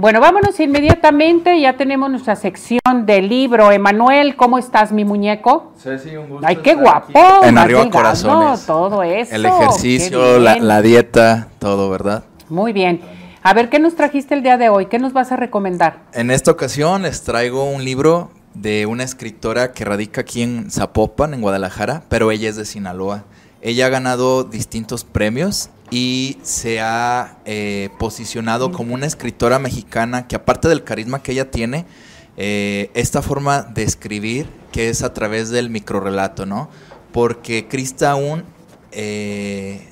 Bueno, 0.00 0.18
vámonos 0.18 0.58
inmediatamente. 0.58 1.60
Ya 1.60 1.76
tenemos 1.76 2.08
nuestra 2.10 2.34
sección 2.34 2.80
del 3.04 3.28
libro. 3.28 3.70
Emanuel, 3.70 4.34
¿cómo 4.34 4.56
estás, 4.56 4.92
mi 4.92 5.04
muñeco? 5.04 5.74
Ceci, 5.78 6.16
un 6.16 6.26
gusto 6.26 6.46
Ay, 6.46 6.56
qué 6.56 6.70
estar 6.70 6.82
guapo. 6.82 7.18
aquí. 7.18 7.48
En 7.50 7.58
arriba 7.58 7.90
corazones. 7.90 8.64
Todo 8.64 9.02
eso. 9.02 9.34
El 9.34 9.44
ejercicio, 9.44 10.38
la, 10.38 10.56
la 10.56 10.80
dieta, 10.80 11.48
todo, 11.58 11.90
¿verdad? 11.90 12.24
Muy 12.48 12.72
bien. 12.72 13.02
A 13.42 13.52
ver, 13.52 13.68
¿qué 13.68 13.78
nos 13.78 13.94
trajiste 13.94 14.32
el 14.32 14.42
día 14.42 14.56
de 14.56 14.70
hoy? 14.70 14.86
¿Qué 14.86 14.98
nos 14.98 15.12
vas 15.12 15.32
a 15.32 15.36
recomendar? 15.36 15.98
En 16.14 16.30
esta 16.30 16.50
ocasión 16.50 17.02
les 17.02 17.22
traigo 17.22 17.64
un 17.64 17.84
libro 17.84 18.30
de 18.54 18.86
una 18.86 19.04
escritora 19.04 19.72
que 19.72 19.84
radica 19.84 20.22
aquí 20.22 20.40
en 20.40 20.70
Zapopan, 20.70 21.34
en 21.34 21.42
Guadalajara, 21.42 22.04
pero 22.08 22.30
ella 22.30 22.48
es 22.48 22.56
de 22.56 22.64
Sinaloa. 22.64 23.24
Ella 23.60 23.84
ha 23.84 23.90
ganado 23.90 24.44
distintos 24.44 25.04
premios 25.04 25.68
y 25.90 26.38
se 26.42 26.80
ha 26.80 27.38
eh, 27.44 27.90
posicionado 27.98 28.72
como 28.72 28.94
una 28.94 29.06
escritora 29.06 29.58
mexicana 29.58 30.28
que 30.28 30.36
aparte 30.36 30.68
del 30.68 30.84
carisma 30.84 31.22
que 31.22 31.32
ella 31.32 31.50
tiene, 31.50 31.84
eh, 32.36 32.90
esta 32.94 33.22
forma 33.22 33.62
de 33.62 33.82
escribir 33.82 34.48
que 34.72 34.88
es 34.88 35.02
a 35.02 35.12
través 35.12 35.50
del 35.50 35.68
microrelato, 35.68 36.46
¿no? 36.46 36.70
Porque 37.12 37.66
Krista 37.66 38.12
aún, 38.12 38.44
eh, 38.92 39.88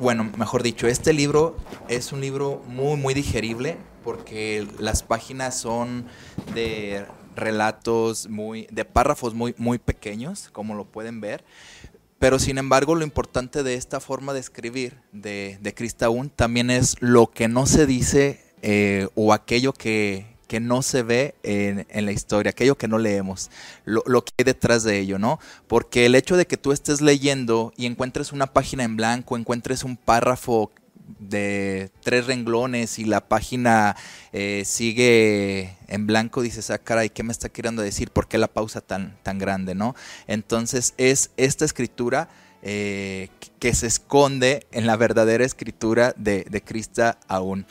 bueno, 0.00 0.30
mejor 0.36 0.62
dicho, 0.64 0.88
este 0.88 1.12
libro 1.12 1.56
es 1.88 2.12
un 2.12 2.20
libro 2.20 2.62
muy, 2.66 2.96
muy 2.96 3.14
digerible 3.14 3.76
porque 4.02 4.66
las 4.78 5.02
páginas 5.02 5.56
son 5.56 6.06
de 6.54 7.06
relatos 7.36 8.28
muy, 8.28 8.66
de 8.70 8.84
párrafos 8.84 9.34
muy, 9.34 9.54
muy 9.56 9.78
pequeños, 9.78 10.48
como 10.52 10.74
lo 10.74 10.86
pueden 10.86 11.20
ver. 11.20 11.44
Pero 12.20 12.38
sin 12.38 12.58
embargo, 12.58 12.94
lo 12.94 13.02
importante 13.02 13.62
de 13.62 13.74
esta 13.74 13.98
forma 13.98 14.34
de 14.34 14.40
escribir 14.40 14.98
de, 15.10 15.56
de 15.62 15.74
Krista 15.74 16.10
Un 16.10 16.28
también 16.28 16.70
es 16.70 16.96
lo 17.00 17.28
que 17.28 17.48
no 17.48 17.64
se 17.64 17.86
dice 17.86 18.44
eh, 18.60 19.08
o 19.14 19.32
aquello 19.32 19.72
que, 19.72 20.26
que 20.46 20.60
no 20.60 20.82
se 20.82 21.02
ve 21.02 21.34
en, 21.42 21.86
en 21.88 22.04
la 22.04 22.12
historia, 22.12 22.50
aquello 22.50 22.76
que 22.76 22.88
no 22.88 22.98
leemos, 22.98 23.50
lo, 23.86 24.02
lo 24.04 24.22
que 24.22 24.32
hay 24.36 24.44
detrás 24.44 24.84
de 24.84 24.98
ello, 24.98 25.18
¿no? 25.18 25.40
Porque 25.66 26.04
el 26.04 26.14
hecho 26.14 26.36
de 26.36 26.46
que 26.46 26.58
tú 26.58 26.72
estés 26.72 27.00
leyendo 27.00 27.72
y 27.78 27.86
encuentres 27.86 28.32
una 28.32 28.48
página 28.48 28.84
en 28.84 28.98
blanco, 28.98 29.38
encuentres 29.38 29.82
un 29.82 29.96
párrafo 29.96 30.70
de 31.18 31.90
tres 32.02 32.26
renglones 32.26 32.98
y 32.98 33.04
la 33.04 33.28
página 33.28 33.96
eh, 34.32 34.62
sigue 34.64 35.76
en 35.88 36.06
blanco, 36.06 36.42
dices, 36.42 36.70
ah, 36.70 36.78
caray, 36.78 37.10
¿qué 37.10 37.22
me 37.22 37.32
está 37.32 37.48
queriendo 37.48 37.82
decir? 37.82 38.10
¿Por 38.10 38.28
qué 38.28 38.38
la 38.38 38.48
pausa 38.48 38.80
tan, 38.80 39.16
tan 39.22 39.38
grande, 39.38 39.74
no? 39.74 39.94
Entonces 40.26 40.94
es 40.96 41.30
esta 41.36 41.64
escritura 41.64 42.28
eh, 42.62 43.28
que 43.58 43.74
se 43.74 43.86
esconde 43.86 44.66
en 44.72 44.86
la 44.86 44.96
verdadera 44.96 45.44
escritura 45.44 46.14
de, 46.16 46.44
de 46.48 46.60
Krista 46.62 47.18
aún. 47.26 47.66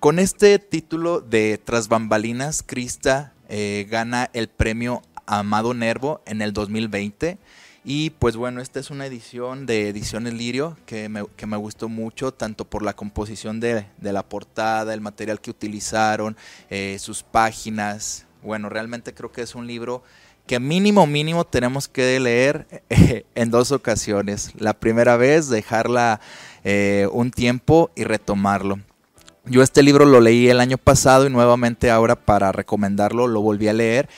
Con 0.00 0.18
este 0.18 0.58
título 0.58 1.20
de 1.20 1.58
Tras 1.62 1.88
Bambalinas, 1.88 2.62
Krista 2.62 3.32
eh, 3.48 3.86
gana 3.90 4.30
el 4.32 4.48
premio 4.48 5.02
Amado 5.26 5.74
Nervo 5.74 6.22
en 6.26 6.42
el 6.42 6.52
2020. 6.52 7.38
Y 7.88 8.10
pues 8.10 8.34
bueno, 8.36 8.60
esta 8.60 8.80
es 8.80 8.90
una 8.90 9.06
edición 9.06 9.64
de 9.64 9.88
Ediciones 9.88 10.34
Lirio 10.34 10.76
que 10.86 11.08
me, 11.08 11.24
que 11.36 11.46
me 11.46 11.56
gustó 11.56 11.88
mucho, 11.88 12.34
tanto 12.34 12.64
por 12.64 12.82
la 12.82 12.94
composición 12.94 13.60
de, 13.60 13.86
de 13.98 14.12
la 14.12 14.24
portada, 14.24 14.92
el 14.92 15.00
material 15.00 15.40
que 15.40 15.50
utilizaron, 15.50 16.36
eh, 16.68 16.96
sus 16.98 17.22
páginas. 17.22 18.26
Bueno, 18.42 18.68
realmente 18.68 19.14
creo 19.14 19.30
que 19.30 19.42
es 19.42 19.54
un 19.54 19.68
libro 19.68 20.02
que 20.48 20.58
mínimo, 20.58 21.06
mínimo 21.06 21.44
tenemos 21.44 21.86
que 21.86 22.18
leer 22.18 22.66
eh, 22.90 23.24
en 23.36 23.52
dos 23.52 23.70
ocasiones. 23.70 24.50
La 24.58 24.72
primera 24.72 25.16
vez, 25.16 25.48
dejarla 25.48 26.20
eh, 26.64 27.06
un 27.12 27.30
tiempo 27.30 27.92
y 27.94 28.02
retomarlo. 28.02 28.80
Yo 29.44 29.62
este 29.62 29.84
libro 29.84 30.06
lo 30.06 30.20
leí 30.20 30.48
el 30.48 30.58
año 30.58 30.76
pasado 30.76 31.24
y 31.24 31.30
nuevamente 31.30 31.92
ahora 31.92 32.16
para 32.16 32.50
recomendarlo 32.50 33.28
lo 33.28 33.42
volví 33.42 33.68
a 33.68 33.72
leer 33.72 34.08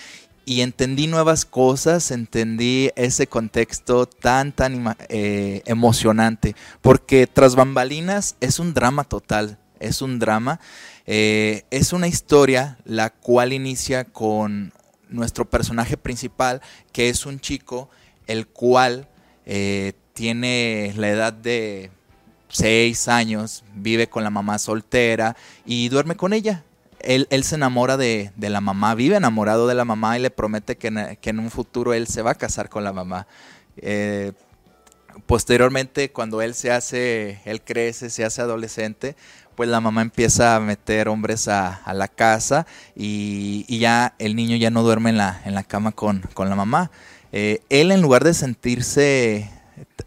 y 0.48 0.62
entendí 0.62 1.08
nuevas 1.08 1.44
cosas, 1.44 2.10
entendí 2.10 2.90
ese 2.96 3.26
contexto 3.26 4.06
tan, 4.06 4.52
tan 4.52 4.96
eh, 5.10 5.60
emocionante, 5.66 6.56
porque 6.80 7.26
Tras 7.26 7.54
Bambalinas 7.54 8.34
es 8.40 8.58
un 8.58 8.72
drama 8.72 9.04
total, 9.04 9.58
es 9.78 10.00
un 10.00 10.18
drama, 10.18 10.58
eh, 11.04 11.64
es 11.70 11.92
una 11.92 12.08
historia 12.08 12.78
la 12.86 13.10
cual 13.10 13.52
inicia 13.52 14.04
con 14.04 14.72
nuestro 15.10 15.44
personaje 15.44 15.98
principal, 15.98 16.62
que 16.92 17.10
es 17.10 17.26
un 17.26 17.40
chico, 17.40 17.90
el 18.26 18.46
cual 18.46 19.06
eh, 19.44 19.92
tiene 20.14 20.94
la 20.96 21.10
edad 21.10 21.34
de 21.34 21.90
seis 22.48 23.06
años, 23.08 23.64
vive 23.74 24.08
con 24.08 24.24
la 24.24 24.30
mamá 24.30 24.58
soltera 24.58 25.36
y 25.66 25.90
duerme 25.90 26.16
con 26.16 26.32
ella. 26.32 26.64
Él, 27.00 27.26
él 27.30 27.44
se 27.44 27.54
enamora 27.54 27.96
de, 27.96 28.32
de, 28.36 28.50
la 28.50 28.60
mamá, 28.60 28.94
vive 28.94 29.16
enamorado 29.16 29.66
de 29.66 29.74
la 29.74 29.84
mamá 29.84 30.18
y 30.18 30.22
le 30.22 30.30
promete 30.30 30.76
que 30.76 30.88
en, 30.88 31.16
que 31.20 31.30
en 31.30 31.38
un 31.38 31.50
futuro 31.50 31.94
él 31.94 32.06
se 32.06 32.22
va 32.22 32.32
a 32.32 32.34
casar 32.34 32.68
con 32.68 32.84
la 32.84 32.92
mamá. 32.92 33.26
Eh, 33.76 34.32
posteriormente, 35.26 36.10
cuando 36.10 36.42
él 36.42 36.54
se 36.54 36.70
hace, 36.70 37.40
él 37.44 37.62
crece, 37.62 38.10
se 38.10 38.24
hace 38.24 38.42
adolescente, 38.42 39.16
pues 39.54 39.68
la 39.68 39.80
mamá 39.80 40.02
empieza 40.02 40.54
a 40.54 40.60
meter 40.60 41.08
hombres 41.08 41.48
a, 41.48 41.74
a 41.74 41.92
la 41.92 42.06
casa 42.06 42.66
y, 42.94 43.64
y, 43.66 43.78
ya 43.78 44.14
el 44.18 44.36
niño 44.36 44.56
ya 44.56 44.70
no 44.70 44.82
duerme 44.82 45.10
en 45.10 45.16
la, 45.16 45.40
en 45.44 45.54
la 45.54 45.64
cama 45.64 45.92
con, 45.92 46.22
con 46.34 46.48
la 46.48 46.54
mamá. 46.54 46.90
Eh, 47.32 47.60
él 47.68 47.90
en 47.90 48.00
lugar 48.00 48.24
de 48.24 48.34
sentirse 48.34 49.50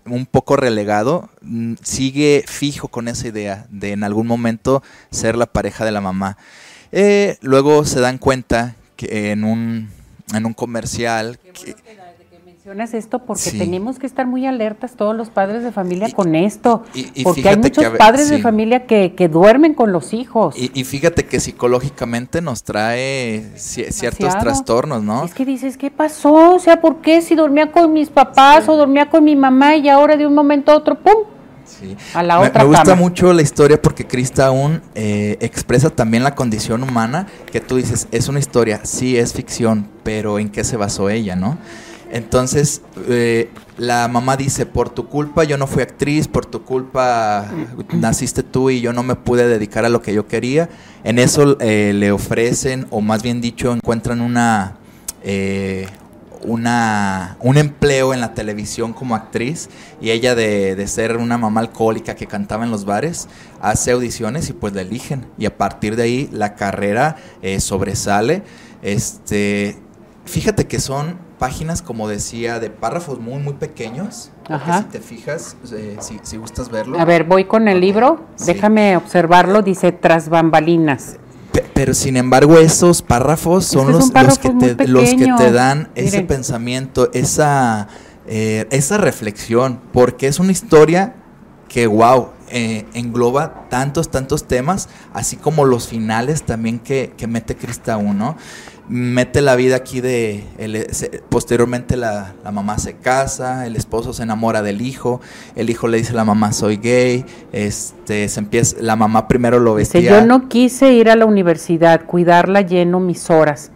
un 0.06 0.26
poco 0.26 0.56
relegado, 0.56 1.30
mm, 1.42 1.76
sigue 1.84 2.44
fijo 2.48 2.88
con 2.88 3.08
esa 3.08 3.28
idea 3.28 3.68
de 3.70 3.92
en 3.92 4.04
algún 4.04 4.28
momento 4.28 4.82
ser 5.12 5.36
la 5.36 5.46
pareja 5.48 5.86
de 5.86 5.92
la 5.92 6.02
mamá. 6.02 6.38
Eh, 6.92 7.38
luego 7.42 7.86
se 7.86 8.00
dan 8.00 8.18
cuenta 8.18 8.76
que 8.96 9.32
en 9.32 9.44
un, 9.44 9.90
en 10.34 10.46
un 10.46 10.54
comercial... 10.54 11.40
Que, 11.40 11.76
mencionas 12.64 12.94
esto 12.94 13.18
porque 13.18 13.50
sí. 13.50 13.58
tenemos 13.58 13.98
que 13.98 14.06
estar 14.06 14.28
muy 14.28 14.46
alertas 14.46 14.96
todos 14.96 15.16
los 15.16 15.32
padres 15.32 15.64
de 15.64 15.72
familia 15.72 16.10
y, 16.10 16.12
con 16.12 16.36
esto, 16.36 16.84
y, 16.94 17.10
y 17.16 17.24
porque 17.24 17.50
hay 17.50 17.58
muchos 17.58 17.84
que, 17.84 17.90
padres 17.98 18.28
sí. 18.28 18.36
de 18.36 18.42
familia 18.42 18.86
que, 18.86 19.16
que, 19.16 19.28
duermen 19.30 19.74
con 19.74 19.92
los 19.92 20.14
hijos. 20.14 20.56
Y, 20.56 20.84
fíjate 20.84 21.26
que 21.26 21.40
psicológicamente 21.40 22.40
nos 22.40 22.62
trae 22.62 23.52
ciertos 23.56 24.38
trastornos, 24.38 25.02
¿no? 25.02 25.26
Es 25.26 25.34
que 25.34 25.44
dices, 25.44 25.76
¿qué 25.76 25.90
pasó? 25.90 26.54
O 26.54 26.60
sea, 26.60 26.80
¿por 26.82 27.02
qué 27.02 27.24
si 27.24 27.34
dormía 27.34 27.72
con 27.72 27.94
mis 27.94 28.10
papás 28.10 28.66
sí. 28.66 28.70
o 28.70 28.76
dormía 28.76 29.10
con 29.10 29.24
mi 29.24 29.36
mamá 29.36 29.76
y 29.78 29.90
ahora 29.90 30.16
de 30.16 30.28
un 30.28 30.36
momento 30.36 30.72
a 30.72 30.78
otro, 30.78 31.00
¡pum! 31.00 31.24
Sí. 31.80 31.96
A 32.14 32.24
la 32.24 32.40
me, 32.40 32.64
gusta 32.66 32.84
cama. 32.84 32.96
mucho 32.96 33.34
la 33.34 33.42
historia 33.42 33.82
porque 33.82 34.06
Krista 34.06 34.48
aún 34.48 34.82
eh, 34.96 35.38
expresa 35.42 35.90
también 35.90 36.24
la 36.24 36.36
condición 36.36 36.84
humana 36.84 37.28
que 37.52 37.62
tú 37.62 37.78
dices, 37.78 38.08
es 38.12 38.28
una 38.28 38.40
historia, 38.40 38.82
sí 38.84 39.18
es 39.18 39.34
ficción, 39.34 39.88
pero 40.04 40.40
¿en 40.40 40.50
qué 40.50 40.64
se 40.64 40.78
basó 40.78 41.10
ella, 41.10 41.36
no? 41.36 41.58
Entonces, 42.12 42.82
eh, 43.08 43.50
la 43.78 44.08
mamá 44.10 44.36
dice, 44.36 44.66
por 44.66 44.90
tu 44.90 45.08
culpa 45.08 45.46
yo 45.46 45.58
no 45.58 45.66
fui 45.66 45.82
actriz, 45.82 46.28
por 46.28 46.46
tu 46.46 46.64
culpa 46.64 47.50
naciste 47.94 48.44
tú 48.44 48.70
y 48.70 48.82
yo 48.82 48.92
no 48.92 49.02
me 49.02 49.16
pude 49.16 49.48
dedicar 49.48 49.86
a 49.86 49.90
lo 49.90 50.02
que 50.02 50.14
yo 50.14 50.28
quería. 50.28 50.70
En 51.06 51.20
eso 51.20 51.58
eh, 51.60 51.94
le 51.96 52.12
ofrecen, 52.12 52.86
o 52.90 53.00
más 53.00 53.24
bien 53.24 53.40
dicho, 53.40 53.72
encuentran 53.72 54.20
una, 54.20 54.76
eh, 55.24 55.88
una, 56.52 57.38
un 57.40 57.58
empleo 57.58 58.14
en 58.14 58.22
la 58.22 58.34
televisión 58.34 58.94
como 58.94 59.16
actriz 59.16 59.70
y 60.02 60.12
ella 60.12 60.36
de, 60.36 60.76
de, 60.76 60.88
ser 60.88 61.18
una 61.18 61.38
mamá 61.38 61.62
alcohólica 61.62 62.16
que 62.16 62.28
cantaba 62.28 62.66
en 62.66 62.72
los 62.72 62.86
bares, 62.86 63.28
hace 63.62 63.92
audiciones 63.92 64.50
y 64.50 64.54
pues 64.54 64.74
la 64.74 64.82
eligen. 64.82 65.26
Y 65.38 65.46
a 65.46 65.58
partir 65.58 65.96
de 65.96 66.04
ahí 66.04 66.30
la 66.32 66.56
carrera 66.56 67.16
eh, 67.42 67.60
sobresale. 67.60 68.44
Este, 68.82 69.78
fíjate 70.26 70.68
que 70.68 70.80
son 70.80 71.18
páginas, 71.40 71.82
como 71.82 72.08
decía, 72.08 72.60
de 72.60 72.70
párrafos 72.70 73.20
muy, 73.20 73.42
muy 73.42 73.54
pequeños. 73.54 74.32
Ajá. 74.50 74.80
Si 74.80 74.84
te 74.86 75.00
fijas, 75.00 75.58
eh, 75.74 75.98
si, 76.00 76.20
si, 76.22 76.38
gustas 76.38 76.70
verlo. 76.70 77.00
A 77.00 77.06
ver, 77.06 77.24
voy 77.24 77.46
con 77.46 77.68
el 77.68 77.80
libro. 77.80 78.26
Sí. 78.36 78.54
Déjame 78.54 78.98
observarlo. 78.98 79.62
Dice 79.62 79.92
tras 79.92 80.30
bambalinas. 80.30 81.18
Pero 81.82 81.96
sin 81.96 82.16
embargo, 82.16 82.60
esos 82.60 83.02
párrafos 83.02 83.66
son 83.66 83.92
los, 83.92 84.12
que 84.12 84.22
los, 84.22 84.38
que 84.38 84.50
te, 84.52 84.88
los, 84.88 85.10
que 85.16 85.34
te, 85.36 85.52
dan 85.52 85.90
Miren. 85.96 86.08
ese 86.08 86.22
pensamiento, 86.22 87.10
esa, 87.12 87.88
eh, 88.28 88.68
esa 88.70 89.00
reflexión, 89.00 89.82
porque 89.92 90.28
es 90.28 90.40
una 90.40 90.52
historia 90.52 91.16
que, 91.68 91.88
wow, 91.88 92.34
eh, 92.52 92.86
engloba 92.94 93.68
tantos, 93.70 94.10
tantos 94.12 94.46
temas, 94.48 94.90
así 95.14 95.38
como 95.38 95.66
los 95.66 95.88
finales 95.88 96.44
también 96.44 96.80
que, 96.80 97.14
que 97.18 97.28
mete 97.28 97.56
Crista 97.56 97.98
1. 97.98 98.36
Mete 98.90 99.42
la 99.42 99.56
vida 99.56 99.78
aquí 99.78 100.02
de. 100.02 100.44
El, 100.58 100.94
se, 100.94 101.24
posteriormente, 101.30 101.96
la, 101.96 102.34
la, 102.44 102.52
mamá 102.52 102.78
se 102.78 102.96
casa, 102.96 103.66
el 103.66 103.78
esposo 103.78 104.12
se 104.12 104.24
enamora 104.24 104.62
del 104.62 104.82
hijo, 104.82 105.22
el 105.56 105.70
hijo 105.70 105.88
le 105.88 105.98
dice 105.98 106.12
a 106.12 106.16
la 106.16 106.26
mamá: 106.26 106.52
Soy 106.52 106.76
gay. 106.78 107.26
Este, 107.54 108.28
se 108.28 108.40
empieza, 108.42 108.76
la 108.82 108.98
mamá 108.98 109.30
primero 109.30 109.60
lo 109.60 109.76
vestía. 109.76 110.02
Dice, 110.02 110.14
Yo 110.14 110.26
no 110.26 110.50
quise 110.50 110.92
ir 110.92 111.10
a 111.10 111.16
la 111.16 111.26
universidad, 111.26 112.06
cuidarla 112.06 112.62
lleno 112.62 113.00
mis 113.00 113.30
horas. 113.30 113.72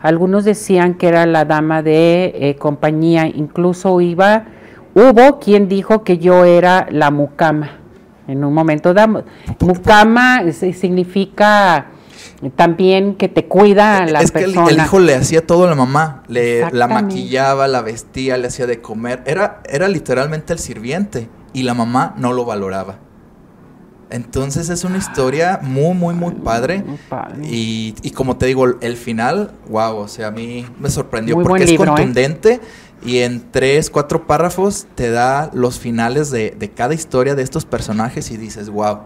Algunos 0.00 0.44
decían 0.44 0.94
que 0.94 1.08
era 1.08 1.26
la 1.26 1.44
dama 1.44 1.82
de 1.82 2.32
eh, 2.34 2.56
compañía, 2.56 3.26
incluso 3.26 4.00
iba. 4.00 4.46
Hubo 4.94 5.38
quien 5.38 5.68
dijo 5.68 6.02
que 6.02 6.18
yo 6.18 6.44
era 6.44 6.86
la 6.90 7.10
mucama. 7.10 7.85
En 8.28 8.44
un 8.44 8.52
momento 8.52 8.92
damos. 8.92 9.24
Mucama 9.60 10.42
significa 10.52 11.86
también 12.54 13.14
que 13.14 13.28
te 13.28 13.46
cuida 13.46 14.04
la 14.06 14.20
es 14.20 14.30
persona. 14.30 14.66
que 14.66 14.74
el, 14.74 14.78
el, 14.80 14.84
hijo 14.84 14.98
le 14.98 15.14
hacía 15.14 15.46
todo 15.46 15.64
a 15.64 15.68
la 15.68 15.74
mamá, 15.74 16.22
le 16.28 16.70
la 16.70 16.86
maquillaba, 16.86 17.68
la 17.68 17.82
vestía, 17.82 18.36
le 18.36 18.48
hacía 18.48 18.66
de 18.66 18.80
comer, 18.80 19.22
era, 19.26 19.62
era 19.68 19.88
literalmente 19.88 20.52
el 20.52 20.58
sirviente 20.58 21.28
y 21.52 21.62
la 21.62 21.74
mamá 21.74 22.14
no 22.18 22.32
lo 22.32 22.44
valoraba. 22.44 22.98
Entonces 24.08 24.68
es 24.68 24.84
una 24.84 24.98
historia 24.98 25.58
muy, 25.62 25.94
muy, 25.94 26.14
muy 26.14 26.34
padre. 26.34 26.82
Muy 26.86 26.98
padre. 27.08 27.44
Y, 27.44 27.94
y 28.02 28.10
como 28.12 28.36
te 28.36 28.46
digo, 28.46 28.64
el 28.80 28.96
final, 28.96 29.50
wow, 29.68 29.96
o 29.96 30.08
sea, 30.08 30.28
a 30.28 30.30
mí 30.30 30.64
me 30.78 30.90
sorprendió 30.90 31.34
Muy 31.34 31.44
porque 31.44 31.64
es 31.64 31.70
libro, 31.70 31.96
¿eh? 31.98 32.60
Y 33.04 33.18
en 33.18 33.50
tres, 33.50 33.90
cuatro 33.90 34.26
párrafos 34.26 34.86
te 34.94 35.10
da 35.10 35.50
los 35.52 35.78
finales 35.78 36.30
de, 36.30 36.54
de 36.58 36.70
cada 36.70 36.94
historia 36.94 37.34
de 37.34 37.42
estos 37.42 37.64
personajes 37.64 38.30
y 38.30 38.36
dices, 38.36 38.70
wow, 38.70 39.00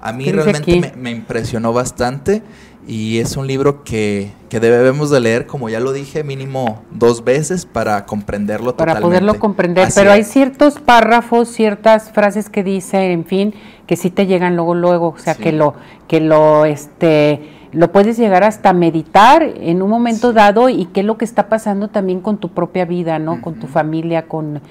a 0.00 0.12
mí 0.12 0.24
¿Qué 0.24 0.32
dice 0.32 0.44
realmente 0.44 0.80
me, 0.96 1.02
me 1.02 1.10
impresionó 1.10 1.72
bastante 1.72 2.42
y 2.88 3.18
es 3.18 3.36
un 3.36 3.48
libro 3.48 3.82
que, 3.82 4.30
que 4.48 4.60
debemos 4.60 5.10
de 5.10 5.18
leer, 5.18 5.46
como 5.46 5.68
ya 5.68 5.80
lo 5.80 5.92
dije, 5.92 6.22
mínimo 6.22 6.82
dos 6.92 7.24
veces 7.24 7.66
para 7.66 8.06
comprenderlo 8.06 8.76
para 8.76 8.92
totalmente. 8.94 9.02
poderlo 9.22 9.40
comprender, 9.40 9.86
Así 9.86 9.98
pero 9.98 10.12
hay 10.12 10.22
ciertos 10.22 10.78
párrafos, 10.78 11.48
ciertas 11.48 12.12
frases 12.12 12.48
que 12.48 12.62
dice, 12.62 13.10
en 13.10 13.24
fin, 13.24 13.54
que 13.88 13.96
sí 13.96 14.10
te 14.10 14.26
llegan 14.26 14.54
luego 14.54 14.74
luego, 14.74 15.08
o 15.08 15.18
sea, 15.18 15.34
Sí. 15.34 15.42
que 15.42 15.52
lo 15.52 15.74
que 16.06 16.20
lo 16.20 16.64
este 16.64 17.50
lo 17.76 17.92
puedes 17.92 18.16
llegar 18.16 18.42
hasta 18.42 18.72
meditar 18.72 19.42
en 19.42 19.82
un 19.82 19.90
momento 19.90 20.30
Sí. 20.30 20.34
dado 20.34 20.70
y 20.70 20.86
qué 20.86 21.00
es 21.00 21.06
lo 21.06 21.18
que 21.18 21.26
está 21.26 21.48
pasando 21.48 21.88
también 21.88 22.22
con 22.22 22.38
tu 22.38 22.48
propia 22.48 22.86
vida, 22.86 23.18
¿no? 23.18 23.42
Con 23.42 23.56
tu 23.56 23.66
familia, 23.66 24.26
con 24.28 24.62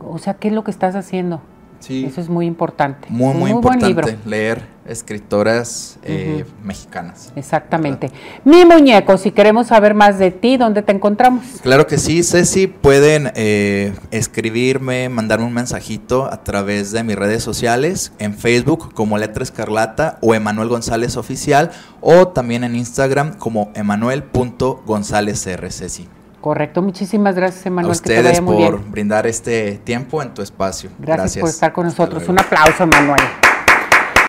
o 0.00 0.18
sea, 0.18 0.34
qué 0.34 0.48
es 0.48 0.54
lo 0.54 0.62
que 0.62 0.70
estás 0.70 0.94
haciendo. 0.94 1.40
Sí, 1.82 2.04
Eso 2.04 2.20
es 2.20 2.28
muy 2.28 2.46
importante. 2.46 3.08
muy, 3.10 3.34
muy, 3.34 3.52
buen 3.54 3.80
libro. 3.80 4.08
importante 4.08 4.28
leer 4.28 4.62
escritoras 4.86 5.98
eh, 6.04 6.44
mexicanas. 6.62 7.32
Exactamente. 7.34 8.12
Mi 8.44 8.64
muñeco, 8.64 9.18
si 9.18 9.32
queremos 9.32 9.66
saber 9.66 9.92
más 9.94 10.18
de 10.20 10.30
ti, 10.30 10.56
¿dónde 10.56 10.82
te 10.82 10.92
encontramos? 10.92 11.44
Claro 11.60 11.88
que 11.88 11.98
sí, 11.98 12.22
Ceci, 12.22 12.68
pueden 12.68 13.32
eh, 13.34 13.94
escribirme, 14.12 15.08
mandarme 15.08 15.46
un 15.46 15.54
mensajito 15.54 16.26
a 16.26 16.44
través 16.44 16.92
de 16.92 17.02
mis 17.02 17.16
redes 17.16 17.42
sociales, 17.42 18.12
en 18.20 18.34
Facebook 18.34 18.94
como 18.94 19.18
Letra 19.18 19.42
Escarlata 19.42 20.18
o 20.20 20.36
Emanuel 20.36 20.68
González 20.68 21.16
Oficial, 21.16 21.72
o 22.00 22.28
también 22.28 22.62
en 22.62 22.76
Instagram 22.76 23.38
como 23.38 23.72
emanuel.gonzálezr, 23.74 25.72
Ceci. 25.72 26.08
Correcto, 26.42 26.82
muchísimas 26.82 27.36
gracias, 27.36 27.64
A 27.64 27.68
Emanuel, 27.68 27.96
que 27.96 28.02
te 28.02 28.10
ustedes 28.18 28.24
vaya 28.24 28.42
muy 28.42 28.56
por 28.64 28.78
bien. 28.80 28.90
brindar 28.92 29.26
este 29.28 29.78
tiempo 29.84 30.20
en 30.20 30.34
tu 30.34 30.42
espacio. 30.42 30.90
Gracias, 30.98 31.06
por 31.06 31.16
Gracias. 31.16 31.54
estar 31.54 31.72
con 31.72 31.86
nosotros. 31.86 32.28
Un 32.28 32.38
aplauso, 32.40 32.82
Emanuel. 32.82 33.20